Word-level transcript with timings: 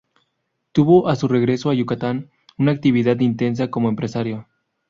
Tuvo, 0.71 1.09
a 1.09 1.15
su 1.15 1.27
regreso 1.27 1.69
a 1.69 1.75
Yucatán, 1.75 2.31
una 2.57 2.71
actividad 2.71 3.19
intensa 3.19 3.69
como 3.69 3.87
empresario. 3.87 4.47